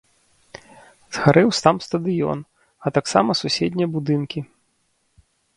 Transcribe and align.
Згарэў 1.17 1.49
сам 1.61 1.75
стадыён, 1.87 2.39
а 2.85 2.95
таксама 2.97 3.31
суседнія 3.41 3.87
будынкі. 3.97 4.39